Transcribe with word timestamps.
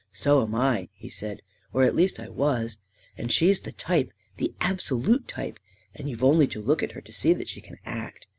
"So 0.13 0.41
am 0.41 0.55
I," 0.55 0.89
he 0.93 1.09
said; 1.09 1.43
"or 1.71 1.83
at 1.83 1.95
least 1.95 2.19
I 2.19 2.27
was. 2.27 2.79
And 3.19 3.31
she's 3.31 3.59
the 3.61 3.71
type— 3.71 4.11
the 4.37 4.51
absolute 4.59 5.27
type; 5.27 5.59
and 5.93 6.09
you've 6.09 6.23
only 6.23 6.47
to 6.47 6.59
look 6.59 6.81
at 6.81 6.93
her 6.93 7.01
to 7.01 7.13
see 7.13 7.33
that 7.33 7.49
she 7.49 7.61
can 7.61 7.77
act. 7.85 8.25